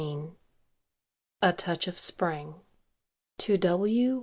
[0.01, 0.31] XV
[1.43, 2.55] A TOUCH OF SPRING
[3.37, 4.19] [_To W.